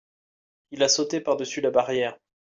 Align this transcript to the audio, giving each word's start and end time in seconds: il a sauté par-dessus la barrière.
il 0.71 0.81
a 0.81 0.87
sauté 0.87 1.21
par-dessus 1.21 1.61
la 1.61 1.69
barrière. 1.69 2.17